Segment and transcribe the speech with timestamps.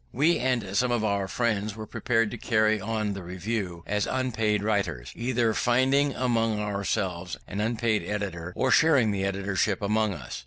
[0.11, 4.63] We and some of our friends were prepared to carry on the Review as unpaid
[4.63, 10.39] writers, either finding among ourselves an unpaid editor, or sharing the editorship among us.